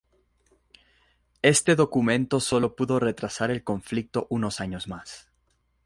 [1.43, 5.29] Este documento sólo pudo retrasar el conflicto unos años más.